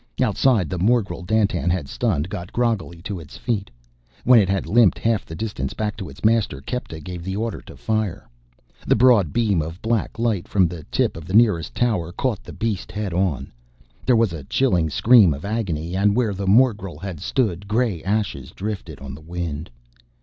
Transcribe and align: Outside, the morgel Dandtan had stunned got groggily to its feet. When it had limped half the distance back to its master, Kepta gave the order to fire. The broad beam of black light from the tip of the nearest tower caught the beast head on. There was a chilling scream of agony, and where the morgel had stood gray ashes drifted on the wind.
Outside, 0.19 0.67
the 0.67 0.79
morgel 0.79 1.21
Dandtan 1.21 1.69
had 1.69 1.87
stunned 1.87 2.27
got 2.27 2.51
groggily 2.51 3.03
to 3.03 3.19
its 3.19 3.37
feet. 3.37 3.69
When 4.23 4.39
it 4.39 4.49
had 4.49 4.65
limped 4.65 4.97
half 4.97 5.27
the 5.27 5.35
distance 5.35 5.75
back 5.75 5.95
to 5.97 6.09
its 6.09 6.25
master, 6.25 6.59
Kepta 6.59 6.99
gave 6.99 7.23
the 7.23 7.35
order 7.35 7.61
to 7.61 7.77
fire. 7.77 8.27
The 8.87 8.95
broad 8.95 9.31
beam 9.31 9.61
of 9.61 9.79
black 9.83 10.17
light 10.17 10.47
from 10.47 10.67
the 10.67 10.85
tip 10.85 11.15
of 11.15 11.25
the 11.25 11.35
nearest 11.35 11.75
tower 11.75 12.11
caught 12.11 12.43
the 12.43 12.51
beast 12.51 12.91
head 12.91 13.13
on. 13.13 13.51
There 14.03 14.15
was 14.15 14.33
a 14.33 14.43
chilling 14.45 14.89
scream 14.89 15.35
of 15.35 15.45
agony, 15.45 15.95
and 15.95 16.15
where 16.15 16.33
the 16.33 16.47
morgel 16.47 16.97
had 16.97 17.19
stood 17.19 17.67
gray 17.67 18.03
ashes 18.03 18.49
drifted 18.49 18.97
on 19.01 19.13
the 19.13 19.21
wind. 19.21 19.69